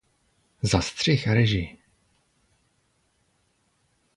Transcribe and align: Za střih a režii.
Za 0.61 0.81
střih 0.81 1.27
a 1.27 1.33
režii. 1.33 1.77